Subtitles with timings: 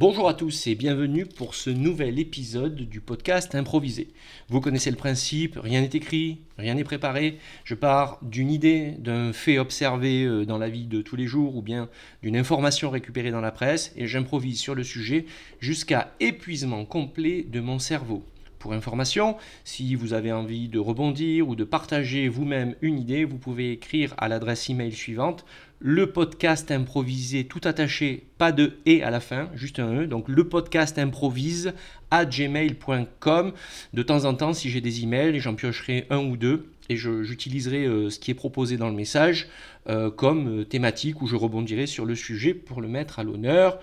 [0.00, 4.08] Bonjour à tous et bienvenue pour ce nouvel épisode du podcast Improvisé.
[4.48, 7.36] Vous connaissez le principe, rien n'est écrit, rien n'est préparé.
[7.64, 11.54] Je pars d'une idée, d'un fait observé euh, dans la vie de tous les jours
[11.54, 11.90] ou bien
[12.22, 15.26] d'une information récupérée dans la presse et j'improvise sur le sujet
[15.60, 18.24] jusqu'à épuisement complet de mon cerveau.
[18.60, 23.38] Pour information, si vous avez envie de rebondir ou de partager vous-même une idée, vous
[23.38, 25.46] pouvez écrire à l'adresse email suivante
[25.80, 30.06] le podcast improvisé tout attaché, pas de et à la fin, juste un e.
[30.06, 31.72] Donc le podcast improvise
[32.10, 33.52] à gmail.com.
[33.94, 37.86] De temps en temps, si j'ai des emails, j'en piocherai un ou deux et j'utiliserai
[37.86, 39.48] euh, ce qui est proposé dans le message
[39.88, 43.80] euh, comme euh, thématique où je rebondirai sur le sujet pour le mettre à l'honneur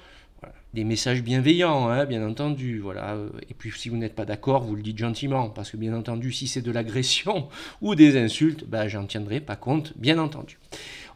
[0.74, 2.78] des messages bienveillants, hein, bien entendu.
[2.78, 3.18] Voilà.
[3.50, 6.32] Et puis si vous n'êtes pas d'accord, vous le dites gentiment, parce que bien entendu,
[6.32, 7.50] si c'est de l'agression
[7.82, 10.60] ou des insultes, ben, j'en tiendrai pas compte, bien entendu.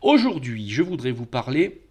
[0.02, 1.82] Aujourd'hui, je voudrais vous parler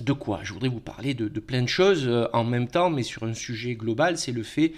[0.00, 0.40] de quoi?
[0.44, 3.34] Je voudrais vous parler de, plein de choses euh, en même temps, mais sur un
[3.34, 4.74] sujet global, c'est le fait,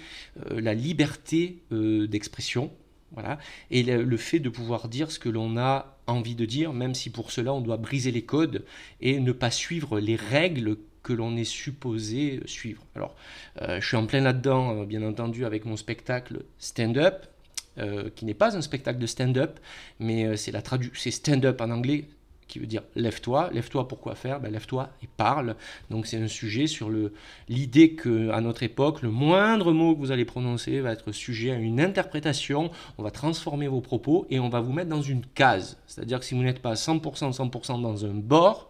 [0.49, 2.71] euh, la liberté euh, d'expression,
[3.11, 3.37] voilà,
[3.69, 7.11] et le, fait de pouvoir dire ce que l'on a envie de dire, même si
[7.11, 8.65] pour cela on doit briser les codes
[8.99, 12.83] et ne pas suivre les règles que l'on est supposé suivre.
[12.95, 13.15] Alors,
[13.59, 17.25] je suis en plein là-dedans, bien entendu, avec mon spectacle stand-up,
[18.15, 19.59] qui n'est pas un spectacle de stand-up,
[19.99, 20.61] mais c'est la
[20.93, 22.05] c'est stand-up en anglais,
[22.51, 23.49] qui veut dire lève-toi.
[23.53, 24.39] Lève-toi pourquoi faire?
[24.39, 25.55] Ben, Lève-toi et parle.
[25.89, 26.91] Donc c'est un sujet sur
[27.47, 31.55] l'idée qu'à notre époque, le moindre mot que vous allez prononcer va être sujet à
[31.55, 32.69] une interprétation.
[32.97, 35.77] On va transformer vos propos et on va vous mettre dans une case.
[35.87, 38.69] C'est-à-dire que si vous n'êtes pas 100% 100% dans un bord,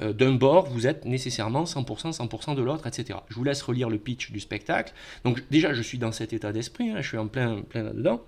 [0.00, 3.18] euh, d'un bord, vous êtes nécessairement 100% 100% de l'autre, etc.
[3.28, 4.94] Je vous laisse relire le pitch du spectacle.
[5.24, 8.22] Donc déjà, je suis dans cet état d'esprit, hein, je suis en plein, plein là-dedans.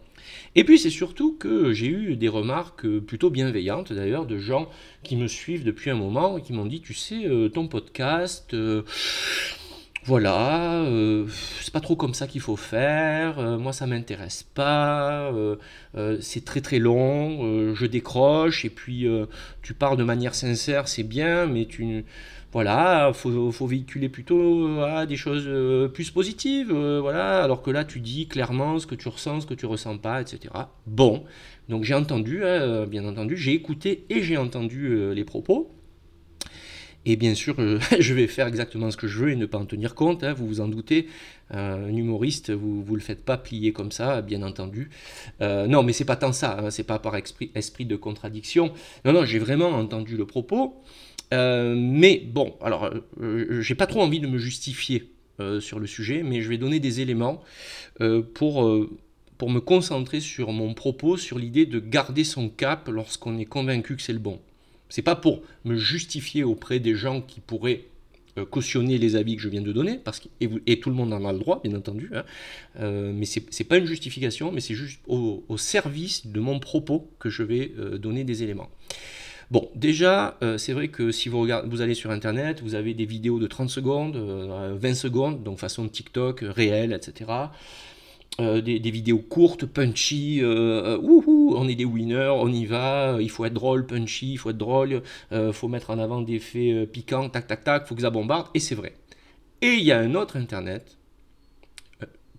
[0.55, 4.69] Et puis c'est surtout que j'ai eu des remarques plutôt bienveillantes d'ailleurs de gens
[5.03, 8.55] qui me suivent depuis un moment et qui m'ont dit tu sais euh, ton podcast
[8.55, 8.83] euh,
[10.05, 11.27] voilà, euh,
[11.61, 15.31] c'est pas trop comme ça qu'il faut faire, moi ça m'intéresse pas,
[16.21, 19.07] c'est très très long, je décroche, et puis
[19.61, 22.07] tu parles de manière sincère, c'est bien, mais tu
[22.53, 27.71] voilà, faut, faut véhiculer plutôt euh, des choses euh, plus positives, euh, voilà, alors que
[27.71, 30.53] là tu dis clairement ce que tu ressens, ce que tu ressens pas, etc.
[30.87, 31.25] Bon,
[31.69, 35.71] donc j'ai entendu, hein, bien entendu, j'ai écouté et j'ai entendu les propos.
[37.07, 37.55] Et bien sûr,
[37.99, 40.33] je vais faire exactement ce que je veux et ne pas en tenir compte, hein,
[40.33, 41.09] vous vous en doutez.
[41.51, 44.91] un humoriste, vous ne le faites pas plier comme ça, bien entendu.
[45.41, 48.73] non, mais c'est pas tant ça, hein, c'est pas par esprit, esprit de contradiction.
[49.05, 50.83] Non, non, j'ai vraiment entendu le propos.
[51.33, 55.11] Euh, mais bon, alors, euh, euh, j'ai pas trop envie de me justifier
[55.61, 57.43] sur le sujet, mais je vais donner des éléments
[58.35, 58.71] pour,
[59.39, 63.97] pour me concentrer sur mon propos, sur l'idée de garder son cap lorsqu'on est convaincu
[63.97, 64.39] que c'est le bon.
[64.91, 67.85] C'est pas pour me justifier auprès des gens qui pourraient
[68.51, 70.29] cautionner les avis que je viens de donner, parce que,
[70.67, 72.25] et, tout le monde en a le droit, bien entendu, hein,
[73.15, 77.45] mais c'est pas une justification, mais c'est juste au, service de mon propos que je
[77.45, 78.69] vais donner des éléments.
[79.51, 82.95] Bon, déjà, euh, c'est vrai que si vous, regardez, vous allez sur Internet, vous avez
[82.95, 87.31] des vidéos de 30 secondes, 20 euh, secondes, donc façon TikTok, euh, réel, etc.
[88.39, 93.87] des, vidéos courtes, punchy, on est des winners, on y va, il faut être drôle,
[93.87, 95.03] punchy, il faut être drôle,
[95.33, 98.47] il faut mettre en avant des faits piquants, tac, tac, tac, faut que ça bombarde,
[98.55, 98.95] et c'est vrai.
[99.61, 100.97] Et il y a un autre Internet,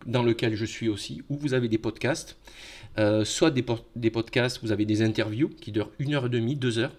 [0.06, 2.38] dans lequel je suis aussi, où vous avez des podcasts,
[3.24, 3.64] soit des,
[3.96, 6.94] des, podcasts, vous avez des interviews qui durent une heure et demie, deux heures,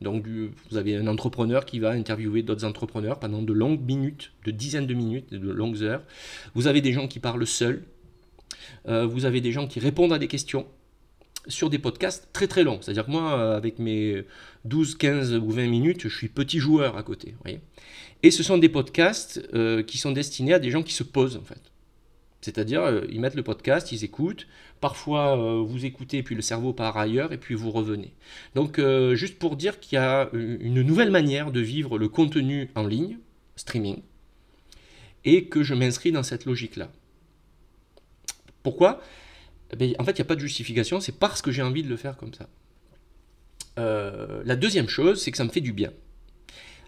[0.00, 4.50] donc vous avez un entrepreneur qui va interviewer d'autres entrepreneurs pendant de longues minutes, de
[4.50, 6.02] dizaines de minutes, de longues heures.
[6.54, 7.84] Vous avez des gens qui parlent seuls.
[8.88, 10.66] Euh, vous avez des gens qui répondent à des questions
[11.48, 12.78] sur des podcasts très très longs.
[12.80, 14.24] C'est-à-dire que moi, euh, avec mes
[14.64, 17.34] 12, 15 ou 20 minutes, je suis petit joueur à côté.
[18.22, 21.36] Et ce sont des podcasts euh, qui sont destinés à des gens qui se posent
[21.36, 21.69] en fait.
[22.40, 24.46] C'est-à-dire, euh, ils mettent le podcast, ils écoutent.
[24.80, 28.14] Parfois, euh, vous écoutez, puis le cerveau part ailleurs, et puis vous revenez.
[28.54, 32.70] Donc, euh, juste pour dire qu'il y a une nouvelle manière de vivre le contenu
[32.74, 33.18] en ligne,
[33.56, 34.02] streaming,
[35.24, 36.90] et que je m'inscris dans cette logique-là.
[38.62, 39.02] Pourquoi?
[39.72, 41.82] Eh ben, En fait, il n'y a pas de justification, c'est parce que j'ai envie
[41.82, 42.48] de le faire comme ça.
[43.76, 45.92] la deuxième chose, c'est que ça me fait du bien.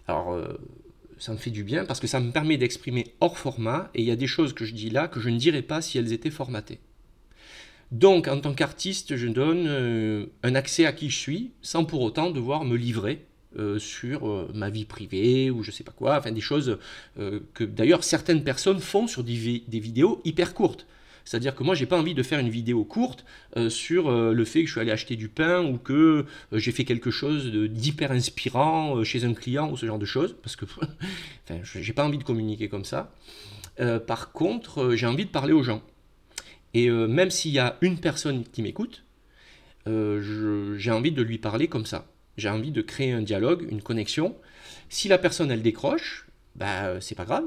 [0.07, 0.37] Alors,
[1.23, 4.05] ça me fait du bien parce que ça me permet d'exprimer hors format et il
[4.05, 6.11] y a des choses que je dis là que je ne dirais pas si elles
[6.11, 6.79] étaient formatées.
[7.93, 12.01] Donc en tant qu'artiste, je donne euh, un accès à qui je suis sans pour
[12.01, 13.25] autant devoir me livrer
[13.57, 16.77] euh, sur euh, ma vie privée ou je sais pas quoi, enfin des choses
[17.15, 19.33] que d'ailleurs certaines personnes font sur des,
[19.79, 20.85] vidéos hyper courtes.
[21.25, 23.25] C'est-à-dire que moi, j'ai pas envie de faire une vidéo courte
[23.57, 26.57] euh, sur euh, le fait que je suis allé acheter du pain ou que euh,
[26.57, 30.55] j'ai fait quelque chose d'hyper inspirant chez un client ou ce genre de choses, parce
[30.55, 30.65] que
[31.49, 33.13] enfin, j'ai pas envie de communiquer comme ça.
[34.07, 35.81] par contre, j'ai envie de parler aux gens.
[36.73, 39.03] Et même s'il y a une personne qui m'écoute,
[39.85, 42.05] j'ai envie de lui parler comme ça.
[42.37, 44.35] J'ai envie de créer un dialogue, une connexion.
[44.89, 47.45] Si la personne elle décroche, bah c'est pas grave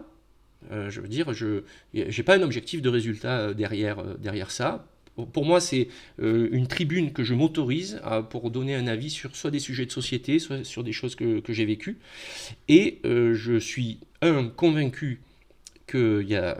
[0.72, 1.62] euh, je veux dire, je
[1.94, 4.86] n'ai pas un objectif de résultat euh, derrière, euh, derrière ça.
[5.32, 9.60] Pour moi, c'est une tribune que je m'autorise pour donner un avis sur soit des
[9.60, 11.96] sujets de société, soit sur des choses que, j'ai vécues.
[12.68, 13.98] Et je suis,
[14.56, 15.22] convaincu
[15.86, 16.58] qu'il y a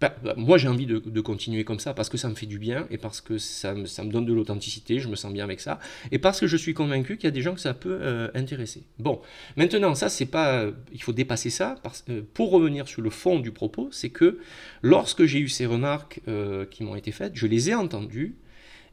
[0.00, 2.58] bah, bah, moi, j'ai envie de, continuer comme ça parce que ça me fait du
[2.58, 5.80] bien et parce que ça me, donne de l'authenticité, je me sens bien avec ça,
[6.12, 8.28] et parce que je suis convaincu qu'il y a des gens que ça peut euh,
[8.34, 8.84] intéresser.
[8.98, 9.20] Bon,
[9.56, 10.66] maintenant, ça, c'est pas.
[10.92, 11.76] il faut dépasser ça.
[12.10, 14.38] Euh, pour revenir sur le fond du propos, c'est que
[14.82, 18.36] lorsque j'ai eu ces remarques euh, qui m'ont été faites, je les ai entendues.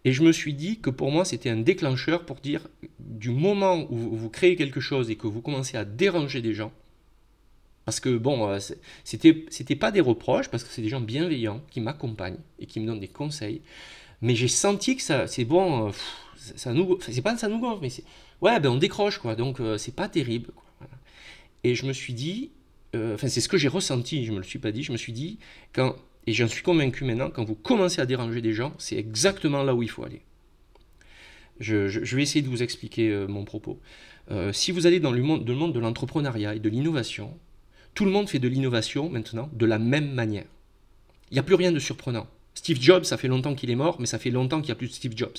[0.05, 2.67] Et je me suis dit que pour moi, c'était un déclencheur pour dire,
[2.99, 6.73] du moment où vous créez quelque chose et que vous commencez à déranger des gens,
[7.85, 8.59] parce que bon, euh,
[9.03, 12.79] c'était, c'était pas des reproches, parce que c'est des gens bienveillants qui m'accompagnent et qui
[12.79, 13.61] me donnent des conseils.
[14.21, 15.91] Mais j'ai senti que c'est bon, euh,
[16.55, 18.05] ça, nous, c'est pas ça nous gonfle, mais c'est,
[18.41, 20.51] ouais, ben on décroche quoi, donc euh, c'est pas terrible.
[21.65, 22.51] Et je me suis dit,
[22.93, 25.13] enfin c'est ce que j'ai ressenti, je me le suis pas dit, je me suis
[25.13, 25.39] dit,
[25.73, 25.95] quand,
[26.27, 29.73] et j'en suis convaincu maintenant, quand vous commencez à déranger des gens, c'est exactement là
[29.75, 30.21] où il faut aller.
[31.59, 33.79] Je, vais essayer de vous expliquer mon propos.
[34.51, 37.37] si vous allez dans le monde de l'entrepreneuriat et de l'innovation,
[37.93, 40.45] tout le monde fait de l'innovation maintenant de la même manière.
[41.31, 42.27] Il n'y a plus rien de surprenant.
[42.53, 44.75] Steve Jobs, ça fait longtemps qu'il est mort, mais ça fait longtemps qu'il n'y a
[44.75, 45.37] plus de Steve Jobs.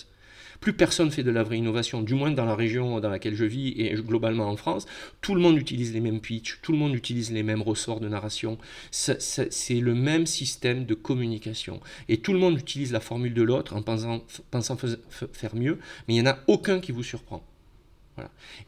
[0.60, 3.44] Plus personne fait de la vraie innovation, du moins dans la région dans laquelle je
[3.44, 4.86] vis et globalement en France.
[5.20, 8.08] Tout le monde utilise les mêmes pitchs, tout le monde utilise les mêmes ressorts de
[8.08, 8.56] narration.
[8.90, 11.80] C'est le même système de communication.
[12.08, 16.14] Et tout le monde utilise la formule de l'autre en pensant, pensant faire mieux, mais
[16.14, 17.44] il n'y en a aucun qui vous surprend.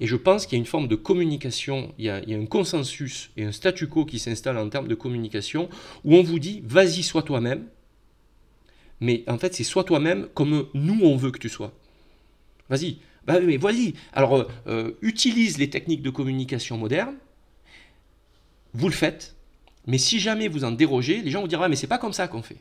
[0.01, 3.31] Et je pense qu'il y a une forme de communication, il y, a, un consensus
[3.37, 5.69] et un statu quo qui s'installe en termes de communication
[6.05, 7.67] où on vous dit vas-y, sois toi-même.
[9.01, 11.73] Mais en fait, c'est sois toi-même comme nous on veut que tu sois.
[12.69, 13.95] Vas-y, bah, mais vas-y.
[14.13, 17.17] Alors, euh, euh, utilise les techniques de communication modernes.
[18.75, 19.37] Vous le faites.
[19.87, 22.13] Mais si jamais vous en dérogez, les gens vous diront ah, mais c'est pas comme
[22.13, 22.59] ça qu'on fait.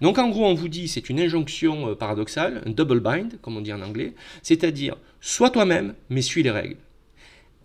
[0.00, 3.56] Donc en gros, on vous dit, c'est une injonction euh, paradoxale, un double bind, comme
[3.56, 6.76] on dit en anglais, c'est-à-dire, sois toi-même, mais suis les règles.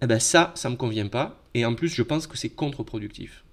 [0.01, 2.49] Eh bien ça, ça ne me convient pas, et en plus, je pense que c'est
[2.49, 3.43] contre-productif.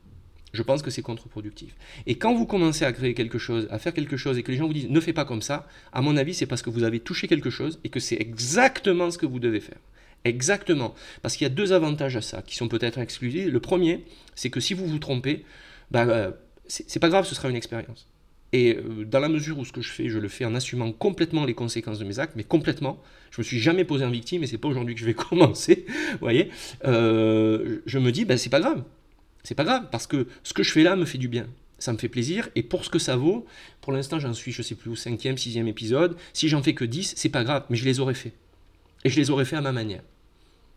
[0.53, 1.77] Je pense que c'est contre-productif.
[2.07, 4.59] Et quand vous commencez à créer quelque chose, à faire quelque chose, et que les
[4.59, 6.83] gens vous disent, ne fais pas comme ça, à mon avis, c'est parce que vous
[6.83, 9.79] avez touché quelque chose, et que c'est exactement ce que vous devez faire.
[10.25, 10.95] Exactement.
[11.23, 13.47] Parce qu'il y a deux avantages à ça, qui sont peut-être exclusifs.
[13.47, 14.05] Le premier,
[14.35, 15.45] c'est que si vous vous trompez,
[15.91, 16.33] bah, euh,
[16.67, 18.09] c'est pas grave, ce sera une expérience.
[18.52, 20.93] Et euh, dans la mesure où ce que je fais, je le fais en assumant
[20.93, 23.00] complètement les conséquences de mes actes, mais complètement.
[23.31, 25.85] Je me suis jamais posé en victime et c'est pas aujourd'hui que je vais commencer.
[26.12, 26.50] vous voyez,
[26.85, 28.82] euh, je me dis, ben c'est pas grave,
[29.44, 31.47] c'est pas grave parce que ce que je fais là me fait du bien.
[31.79, 33.47] Ça me fait plaisir et pour ce que ça vaut,
[33.81, 36.17] pour l'instant j'en suis, je sais plus, au cinquième, sixième épisode.
[36.35, 38.32] Si j'en fais que 10, c'est pas grave, mais je les aurais fait.
[39.05, 40.02] Et je les aurais fait à ma manière.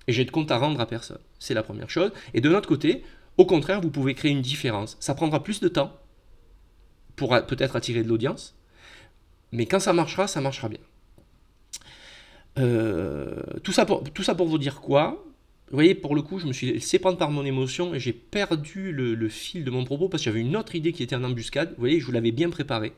[0.08, 1.20] Et j'ai de compte à rendre à personne.
[1.40, 2.12] C'est la première chose.
[2.34, 3.04] Et de notre côté,
[3.38, 4.96] au contraire, vous pouvez créer une différence.
[5.02, 5.92] Ça prendra plus de temps
[7.16, 8.56] pour peut-être attirer de l'audience.
[9.52, 10.80] Mais quand ça marchera, ça marchera bien.
[12.60, 15.24] Euh, tout, ça pour, vous dire quoi?
[15.70, 18.14] Vous voyez, pour le coup, je me suis laissé prendre par mon émotion et j'ai
[18.14, 21.24] perdu le, fil de mon propos parce que j'avais une autre idée qui était en
[21.24, 21.70] embuscade.
[21.70, 22.94] Vous voyez, je vous l'avais bien préparé.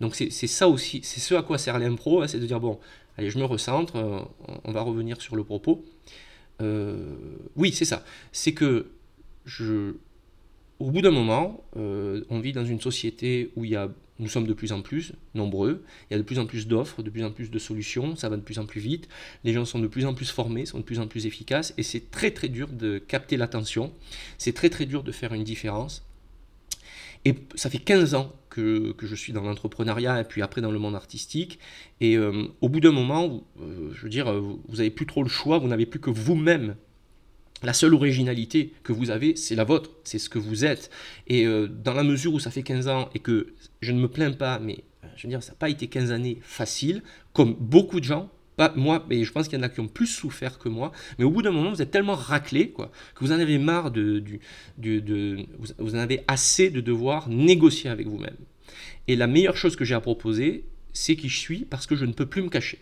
[0.00, 2.78] Donc c'est ça aussi, c'est ce à quoi sert l'impro, hein, c'est de dire, bon,
[3.16, 4.20] allez, je me recentre, euh,
[4.64, 5.84] on va revenir sur le propos.
[6.60, 7.14] Euh,
[7.56, 8.04] oui, c'est ça.
[8.32, 8.86] C'est que
[9.44, 9.94] je,
[10.80, 14.28] au bout d'un moment, euh, on vit dans une société où il y a, nous
[14.28, 17.10] sommes de plus en plus nombreux, il y a de plus en plus d'offres, de
[17.10, 19.08] plus en plus de solutions, ça va de plus en plus vite,
[19.44, 21.82] les gens sont de plus en plus formés, sont de plus en plus efficaces, et
[21.82, 23.92] c'est très très dur de capter l'attention,
[24.38, 26.04] c'est très très dur de faire une différence.
[27.24, 30.78] Et ça fait 15 ans que, je suis dans l'entrepreneuriat et puis après dans le
[30.78, 31.58] monde artistique.
[32.00, 35.28] Et euh, au bout d'un moment, euh, je veux dire, vous n'avez plus trop le
[35.28, 36.76] choix, vous n'avez plus que vous-même
[37.62, 40.90] la seule originalité que vous avez, c'est la vôtre, c'est ce que vous êtes.
[41.26, 44.08] Et euh, dans la mesure où ça fait 15 ans et que je ne me
[44.08, 47.54] plains pas, mais euh, je veux dire, ça n'a pas été 15 années faciles, comme
[47.54, 50.06] beaucoup de gens, pas moi, mais je pense qu'il y en a qui ont plus
[50.06, 53.32] souffert que moi, mais au bout d'un moment, vous êtes tellement raclé, quoi, que vous
[53.32, 54.22] en avez marre de,
[54.78, 55.46] de,
[55.78, 58.36] vous en avez assez de devoir négocier avec vous-même.
[59.06, 62.04] Et la meilleure chose que j'ai à proposer, c'est qui je suis, parce que je
[62.04, 62.78] ne peux plus me cacher.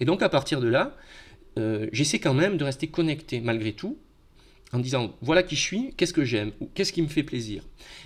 [0.00, 0.96] Et donc à partir de là,
[1.58, 3.96] euh, j'essaie quand même de rester connecté malgré tout,
[4.72, 7.62] en disant voilà qui je suis, qu'est-ce que j'aime, ou qu'est-ce qui me fait plaisir.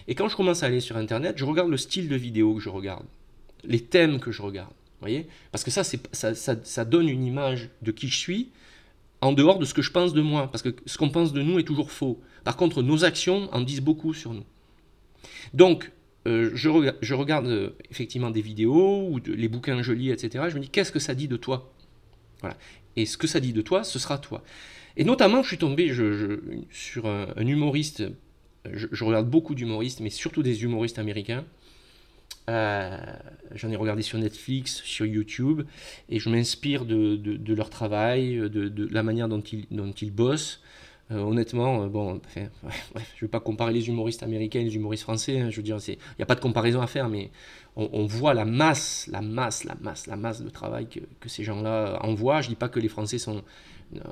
[0.06, 2.60] Et quand je commence à aller sur Internet, je regarde le style de vidéo que
[2.60, 3.04] je regarde.
[3.64, 4.72] les thèmes que je regarde.
[5.00, 5.26] voyez?
[5.50, 8.50] Parce que ça, ça, donne une image de qui je suis
[9.20, 10.50] en dehors de ce que je pense de moi.
[10.50, 12.20] Parce que ce qu'on pense de nous est toujours faux.
[12.44, 14.44] Par contre, nos actions en disent beaucoup sur nous.
[15.54, 15.90] Donc,
[16.26, 16.68] euh, je,
[17.14, 20.44] regarde euh, effectivement des vidéos ou les bouquins que je lis, etc.
[20.48, 21.72] Je me dis, qu'est-ce que ça dit de toi?
[22.40, 22.56] Voilà.
[22.98, 24.42] Et ce que ça dit de toi, ce sera toi.
[24.96, 25.94] Et notamment, je suis tombé
[26.68, 28.02] sur un, humoriste,
[28.72, 31.44] je, regarde beaucoup d'humoristes, mais surtout des humoristes américains.
[32.50, 32.98] Euh,
[33.54, 35.62] j'en ai regardé sur Netflix, sur YouTube,
[36.08, 40.60] et je m'inspire de, leur travail, de, la manière dont ils bossent.
[41.10, 45.04] Euh, honnêtement, euh, bon, je ne vais pas comparer les humoristes américains et les humoristes
[45.04, 45.40] français.
[45.40, 47.30] Hein, je veux dire, il n'y a pas de comparaison à faire, mais
[47.76, 51.44] on, voit la masse, la masse, la masse, la masse de travail que, que ces
[51.44, 52.40] gens-là envoient.
[52.40, 53.42] Je ne dis pas que les Français sont,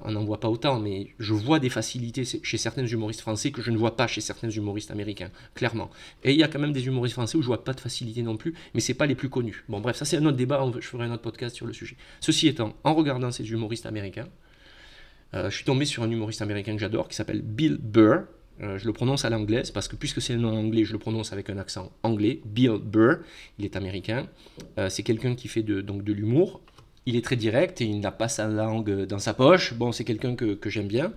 [0.03, 3.61] on n'en voit pas autant, mais je vois des facilités chez certains humoristes français que
[3.61, 5.91] je ne vois pas chez certains humoristes américains, clairement.
[6.25, 8.23] Et il y a quand même des humoristes français où je vois pas de facilité
[8.23, 9.65] non plus, mais c'est pas les plus connus.
[9.69, 10.65] Bon, bref, ça c'est un autre débat.
[10.79, 11.97] Je ferai un autre podcast sur le sujet.
[12.21, 14.29] Ceci étant, en regardant ces humoristes américains,
[15.45, 18.25] je suis tombé sur un humoriste américain que j'adore qui s'appelle Bill Burr.
[18.63, 20.99] Euh, je le prononce à l'anglaise parce que puisque c'est un nom anglais, je le
[20.99, 22.41] prononce avec un accent anglais.
[22.45, 23.19] Bill Burr,
[23.59, 24.29] il est américain.
[24.79, 26.61] Euh, c'est quelqu'un qui fait de, donc de l'humour.
[27.05, 29.75] Il est très direct et il n'a pas sa langue dans sa poche.
[29.75, 31.13] Bon, c'est quelqu'un que, que j'aime bien.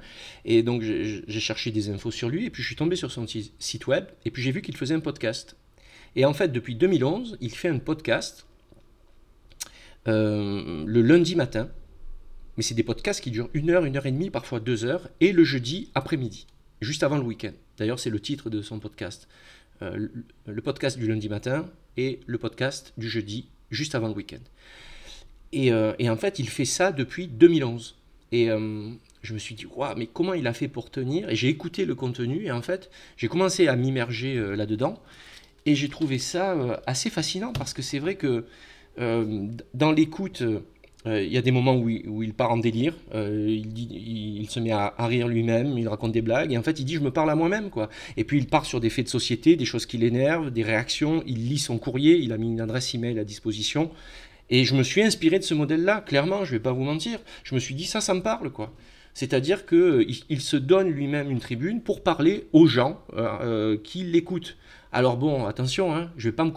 [0.45, 3.25] Et donc j'ai cherché des infos sur lui et puis je suis tombé sur son
[3.27, 5.55] site web et puis j'ai vu qu'il faisait un podcast.
[6.15, 8.45] Et en fait, depuis 2011, il fait un podcast
[10.05, 11.69] le lundi matin
[12.59, 15.07] mais c'est des podcasts qui durent une heure, une heure et demie, parfois deux heures,
[15.21, 16.45] et le jeudi après-midi,
[16.81, 17.53] juste avant le week-end.
[17.77, 19.29] D'ailleurs, c'est le titre de son podcast.
[19.81, 20.09] Euh,
[20.45, 24.41] le podcast du lundi matin et le podcast du jeudi, juste avant le week-end.
[25.53, 27.95] Et, euh, en fait, il fait ça depuis 2011.
[28.33, 28.89] Et euh,
[29.21, 31.29] je me suis dit, waouh, mais comment il a fait pour tenir?
[31.29, 35.01] Et j'ai écouté le contenu, et en fait, j'ai commencé à m'immerger là-dedans.
[35.65, 38.43] Et j'ai trouvé ça assez fascinant, parce que c'est vrai que
[38.97, 40.43] dans l'écoute
[41.07, 44.71] euh, il y a des moments où il, part en délire, euh, il, se met
[44.71, 47.29] à, rire lui-même, il raconte des blagues, et en fait il dit je me parle
[47.29, 47.69] à moi-même.
[47.69, 47.89] quoi.
[48.17, 51.23] Et puis il part sur des faits de société, des choses qui l'énervent, des réactions,
[51.25, 53.91] il lit son courrier, il a mis une adresse email à disposition,
[54.49, 57.19] et je me suis inspiré de ce modèle-là, clairement, je vais pas vous mentir.
[57.43, 58.49] Je me suis dit ça, ça me parle.
[58.49, 58.73] quoi.
[59.13, 64.57] C'est-à-dire qu'il il se donne lui-même une tribune pour parler aux gens euh, qui l'écoutent.
[64.91, 66.51] Alors bon, attention, hein, je ne vais pas me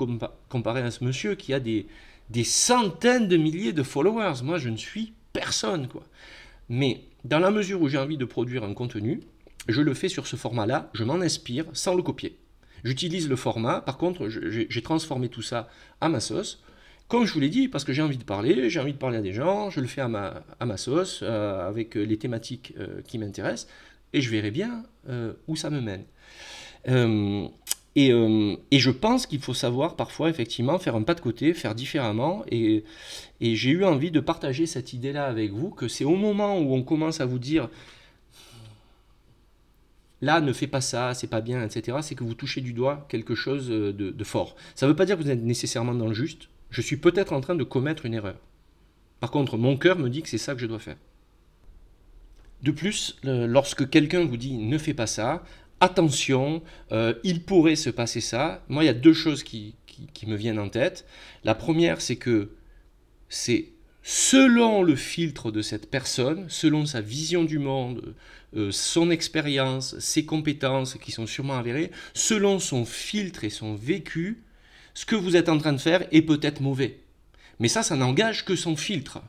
[0.49, 1.87] comparer à ce monsieur qui a des,
[2.33, 4.43] des centaines de milliers de followers.
[4.43, 6.03] Moi, je ne suis personne, quoi.
[6.71, 9.21] Mais dans la mesure où j'ai envie de produire un contenu,
[9.69, 12.39] je le fais sur ce format-là, je m'en inspire sans le copier.
[12.85, 15.69] J'utilise le format, par contre, j'ai transformé tout ça
[16.01, 16.63] à ma sauce.
[17.07, 19.19] Comme je vous l'ai dit, parce que j'ai envie de parler, j'ai envie de parler
[19.19, 23.19] à des gens, je le fais à ma, sauce, euh, avec les thématiques euh, qui
[23.19, 23.69] m'intéressent,
[24.15, 26.05] et je verrai bien euh, où ça me mène.
[27.99, 31.75] Euh, et, je pense qu'il faut savoir parfois effectivement faire un pas de côté, faire
[31.75, 32.43] différemment.
[32.51, 32.85] Et,
[33.41, 36.83] j'ai eu envie de partager cette idée-là avec vous, que c'est au moment où on
[36.83, 37.69] commence à vous dire,
[40.23, 43.07] là ne fais pas ça, c'est pas bien, etc., c'est que vous touchez du doigt
[43.09, 44.57] quelque chose de, fort.
[44.75, 46.49] Ça ne veut pas dire que vous êtes nécessairement dans le juste.
[46.71, 48.37] Je suis peut-être en train de commettre une erreur.
[49.21, 50.97] Par contre, mon cœur me dit que c'est ça que je dois faire.
[52.63, 55.43] De plus, lorsque quelqu'un vous dit ne fais pas ça,
[55.83, 56.63] attention,
[56.93, 58.65] euh, il pourrait se passer ça.
[58.69, 59.75] Moi, il y a deux choses qui,
[60.27, 61.05] me viennent en tête.
[61.43, 62.53] La première, c'est que
[63.29, 63.73] c'est
[64.05, 68.15] selon le filtre de cette personne, selon sa vision du monde,
[68.57, 74.45] euh, son expérience, ses compétences qui sont sûrement avérées, selon son filtre et son vécu,
[74.95, 77.01] ce que vous êtes en train de faire est peut-être mauvais.
[77.59, 79.21] Mais ça, ça n'engage que son filtre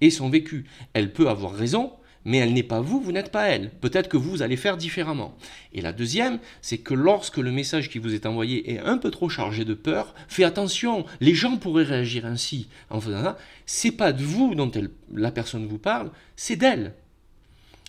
[0.00, 0.64] et son vécu.
[0.94, 1.92] Elle peut avoir raison,
[2.24, 3.70] mais elle n'est pas vous, vous n'êtes pas elle.
[3.80, 5.36] Peut-être que vous, allez faire différemment.
[5.72, 9.10] Et la deuxième, c'est que lorsque le message qui vous est envoyé est un peu
[9.10, 13.38] trop chargé de peur, faites attention, les gens pourraient réagir ainsi en faisant ça.
[13.66, 14.70] C'est pas de vous dont
[15.12, 16.94] la personne vous parle, c'est d'elle.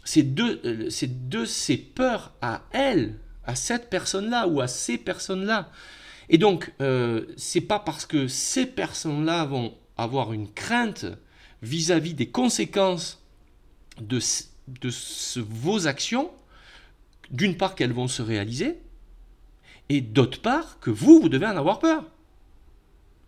[0.03, 0.89] C'est de, euh,
[1.29, 5.69] de ses peurs à elle, à cette personne-là ou à ces personnes-là.
[6.29, 11.05] Et donc, euh, c'est pas parce que ces personnes-là vont avoir une crainte
[11.61, 13.22] vis à -vis des conséquences
[13.99, 14.19] de,
[15.41, 16.31] vos actions,
[17.31, 18.77] d'une part qu'elles vont se réaliser,
[19.89, 22.05] et d'autre part que vous, vous devez en avoir peur.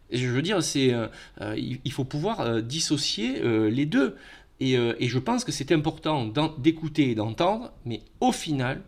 [0.10, 1.08] Et je veux dire, euh,
[1.42, 4.16] euh, il faut pouvoir euh, dissocier les deux.
[4.62, 8.82] Et, et, je pense que c'est important d'écouter et d'entendre, mais au final,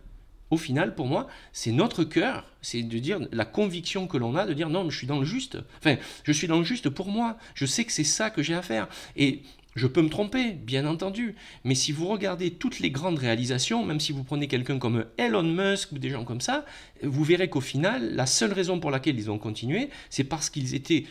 [0.50, 4.46] au final, pour moi, c'est notre cœur, c'est de dire la conviction que l'on a,
[4.46, 5.58] de dire non, mais je suis dans le juste.
[5.80, 7.38] Enfin, je suis dans le juste pour moi.
[7.54, 8.88] Je sais que c'est ça que j'ai à faire.
[9.18, 9.42] Et
[9.78, 14.00] je peux me tromper, bien entendu, mais si vous regardez toutes les grandes réalisations, même
[14.00, 16.66] si vous prenez quelqu'un comme Elon Musk ou des gens comme ça,
[17.04, 20.74] vous verrez qu'au final, la seule raison pour laquelle ils ont continué, c'est parce qu'ils
[20.74, 21.06] étaient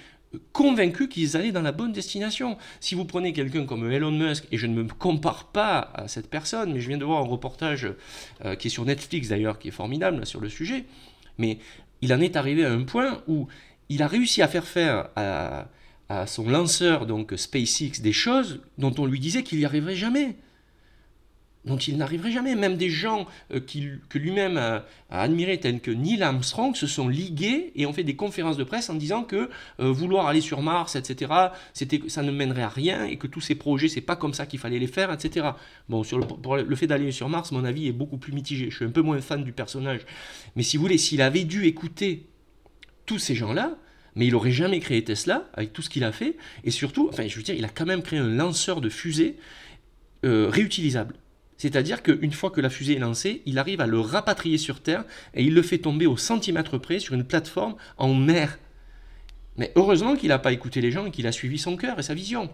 [0.53, 2.59] convaincus qu'ils allaient dans la bonne destination.
[2.81, 6.29] Si vous prenez quelqu'un comme Elon Musk, et je ne me compare pas à cette
[6.29, 7.89] personne, mais je viens de voir un reportage
[8.45, 10.85] euh, qui est sur Netflix d'ailleurs, qui est formidable sur le sujet,
[11.39, 11.59] mais
[12.03, 13.47] il en est arrivé à un point où
[13.89, 15.69] il a réussi à faire faire à,
[16.09, 20.37] à son lanceur, donc SpaceX, des choses dont on lui disait qu'il n'y arriverait jamais
[21.67, 22.55] dont il n'arriverait jamais.
[22.55, 27.73] Même des gens euh, que lui-même a, admirés, tels que Neil Armstrong, se sont ligués
[27.75, 30.97] et ont fait des conférences de presse en disant que euh, vouloir aller sur Mars,
[30.97, 31.33] etc.,
[32.09, 34.59] ça ne mènerait à rien et que tous ces projets, c'est pas comme ça qu'il
[34.59, 35.51] fallait les faire, etc.
[35.89, 38.71] Bon, sur le, pour le fait d'aller sur Mars, mon avis est beaucoup plus mitigé.
[38.71, 40.01] Je suis un peu moins fan du personnage.
[40.55, 42.27] Mais si vous voulez, s'il avait dû écouter
[43.05, 43.77] tous ces gens-là,
[44.17, 46.37] mais il n'aurait jamais créé Tesla avec tout ce qu'il a fait.
[46.65, 49.37] Et surtout, enfin, je veux dire, il a quand même créé un lanceur de fusée
[50.25, 51.15] euh, réutilisable.
[51.59, 55.05] C'est-à-dire qu'une fois que la fusée est lancée, il arrive à le rapatrier sur Terre
[55.35, 58.59] et il le fait tomber au centimètre près sur une plateforme en mer.
[59.57, 62.03] Mais heureusement qu'il n'a pas écouté les gens et qu'il a suivi son cœur et
[62.03, 62.51] sa vision.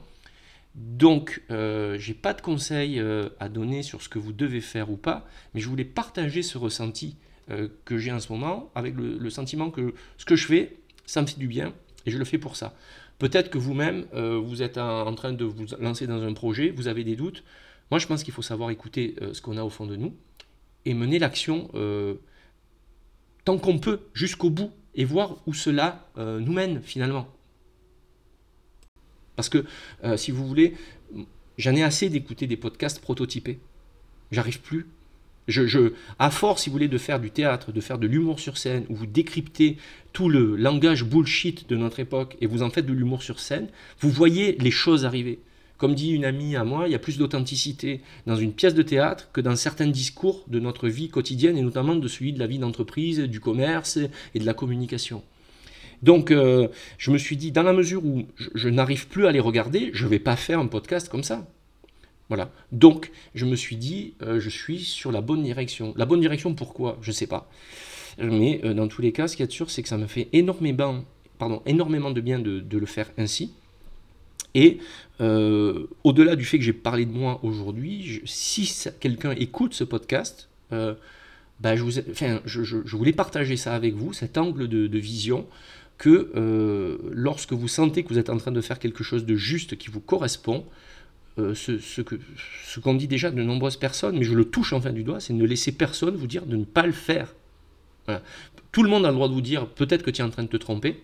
[0.75, 4.61] Donc, euh, je n'ai pas de conseils euh, à donner sur ce que vous devez
[4.61, 7.16] faire ou pas, mais je voulais partager ce ressenti
[7.50, 10.76] euh, que j'ai en ce moment avec le, sentiment que ce que je fais,
[11.12, 11.73] ça me fait du bien
[12.07, 12.75] et je le fais pour ça.
[13.19, 17.04] Peut-être que vous-même, vous êtes en train de vous lancer dans un projet, vous avez
[17.04, 17.45] des doutes.
[17.92, 20.16] Moi, je pense qu'il faut savoir écouter euh, ce qu'on a au fond de nous
[20.87, 22.14] et mener l'action euh,
[23.45, 27.28] tant qu'on peut jusqu'au bout et voir où cela euh, nous mène finalement.
[29.37, 29.66] Parce que,
[30.16, 30.75] si vous voulez,
[31.59, 33.61] j'en ai assez d'écouter des podcasts prototypés.
[34.31, 34.87] J'arrive plus.
[35.49, 38.57] Je, à force, si vous voulez, de faire du théâtre, de faire de l'humour sur
[38.57, 39.77] scène, où vous décryptez
[40.13, 43.69] tout le langage bullshit de notre époque et vous en faites de l'humour sur scène,
[44.01, 45.41] vous voyez les choses arriver.
[45.79, 48.83] Comme dit une amie à moi, il y a plus d'authenticité dans une pièce de
[48.83, 52.47] théâtre que dans certains discours de notre vie quotidienne, et notamment de celui de la
[52.47, 53.99] vie d'entreprise, du commerce
[54.35, 55.25] et de la communication.
[56.03, 56.69] Donc, euh,
[56.99, 60.05] je me suis dit, dans la mesure où je, n'arrive plus à les regarder, je
[60.05, 61.49] ne vais pas faire un podcast comme ça.
[62.33, 62.51] Voilà.
[62.73, 65.93] Donc, je me suis dit, euh, je suis sur la bonne direction.
[65.99, 66.97] La bonne direction, pourquoi?
[67.03, 67.51] Je ne sais pas.
[68.17, 70.29] Mais euh, dans tous les cas, ce qui est sûr, c'est que ça me fait
[70.33, 71.05] énormément,
[71.67, 73.52] énormément de bien de le faire ainsi.
[74.54, 74.78] Et
[75.21, 80.49] euh, au-delà du fait que j'ai parlé de moi aujourd'hui, si quelqu'un écoute ce podcast,
[80.71, 85.47] bah, je, voulais partager ça avec vous, cet angle de, vision,
[85.99, 89.76] que lorsque vous sentez que vous êtes en train de faire quelque chose de juste
[89.76, 90.65] qui vous correspond,
[91.36, 95.02] ce, ce qu'ont ce dit déjà de nombreuses personnes, mais je le touche enfin du
[95.02, 97.34] doigt, c'est ne laisser personne vous dire de ne pas le faire.
[98.73, 100.42] Tout le monde a le droit de vous dire peut-être que tu es en train
[100.42, 101.02] de te tromper.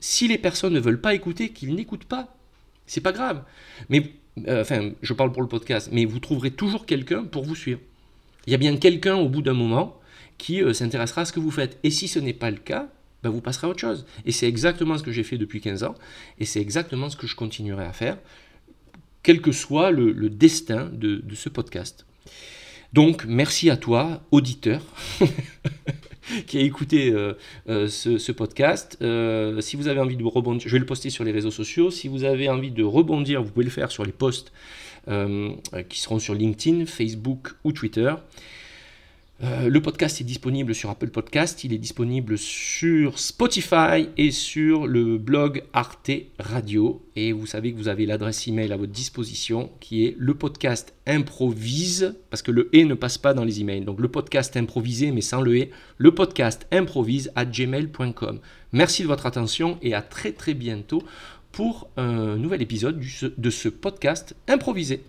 [0.00, 2.36] Si les personnes ne veulent pas écouter, qu'ils n'écoutent pas.
[2.86, 3.42] C'est pas grave.
[3.88, 4.12] Mais,
[4.48, 7.80] euh, enfin, je parle pour le podcast, mais vous trouverez toujours quelqu'un pour vous suivre.
[8.46, 9.98] Il y a bien quelqu'un au bout d'un moment
[10.36, 11.78] qui euh, s'intéressera à ce que vous faites.
[11.82, 12.88] Et si ce n'est pas le cas,
[13.22, 14.04] ben, vous passerez à autre chose.
[14.26, 15.94] Et c'est exactement ce que j'ai fait depuis 15 ans,
[16.38, 18.18] et c'est exactement ce que je continuerai à faire,
[19.24, 22.06] quel que soit le, destin de, ce podcast.
[22.92, 24.80] Donc, merci à toi, auditeur.
[26.46, 27.34] qui a écouté euh,
[27.68, 28.96] euh, ce, podcast.
[29.02, 31.90] Euh, si vous avez envie de rebondir, je vais le poster sur les réseaux sociaux.
[31.90, 34.52] Si vous avez envie de rebondir, vous pouvez le faire sur les posts
[35.90, 38.14] qui seront sur LinkedIn, Facebook ou Twitter.
[39.42, 44.86] Euh, le podcast est disponible sur Apple Podcast, il est disponible sur Spotify et sur
[44.86, 47.04] le blog Arte Radio.
[47.16, 50.94] Et vous savez que vous avez l'adresse email à votre disposition qui est le podcast
[51.08, 53.84] improvise, parce que le et ne passe pas dans les emails.
[53.84, 58.38] Donc le podcast improvisé, mais sans le et, le podcast improvise à gmail.com.
[58.72, 61.02] Merci de votre attention et à très très bientôt
[61.50, 63.00] pour un nouvel épisode
[63.36, 65.02] de ce podcast improvisé.